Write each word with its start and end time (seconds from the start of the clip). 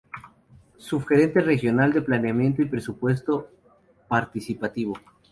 Subgerente 0.79 1.41
Regional 1.41 1.93
de 1.93 2.01
Planeamiento 2.01 2.63
y 2.63 2.67
Presupuesto 2.67 3.51
Participativo. 4.07 4.95